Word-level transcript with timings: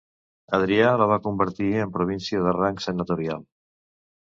Adrià 0.57 0.87
la 1.01 1.07
va 1.11 1.17
convertir 1.25 1.69
en 1.85 1.93
província 1.99 2.41
de 2.49 2.57
rang 2.59 2.83
senatorial. 2.89 3.49